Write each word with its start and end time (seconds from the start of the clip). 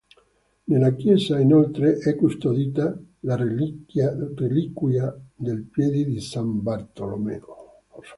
Nella 0.63 0.95
chiesa 0.95 1.37
inoltre 1.39 1.97
è 1.99 2.15
custodita 2.15 2.97
la 3.19 3.35
reliquia 3.35 4.09
del 4.09 5.61
piede 5.69 6.05
di 6.05 6.19
san 6.19 6.63
Bartolomeo. 6.63 7.83